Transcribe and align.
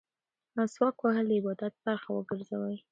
مسواک 0.55 0.95
وهل 1.01 1.25
د 1.29 1.31
عبادت 1.39 1.73
برخه 1.85 2.09
وګرځوئ. 2.13 2.75